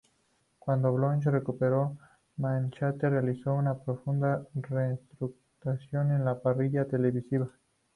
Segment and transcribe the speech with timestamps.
[0.57, 1.95] Cuando Bloch recuperó
[2.37, 7.47] Manchete, realizó una profunda reestructuración en la parrilla televisiva.